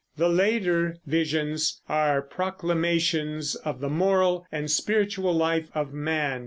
The 0.17 0.29
later 0.29 0.95
visions 1.05 1.79
are 1.87 2.23
proclamations 2.23 3.53
of 3.53 3.81
the 3.81 3.89
moral 3.89 4.47
and 4.51 4.71
spiritual 4.71 5.31
life 5.31 5.67
of 5.75 5.93
man. 5.93 6.39